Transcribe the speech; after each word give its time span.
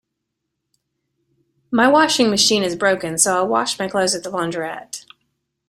My 1.69 1.87
washing 1.87 2.31
machine 2.31 2.63
is 2.63 2.75
broken, 2.75 3.19
so 3.19 3.35
I'll 3.37 3.47
wash 3.47 3.77
my 3.77 3.87
clothes 3.87 4.15
at 4.15 4.23
the 4.23 4.31
launderette 4.31 5.05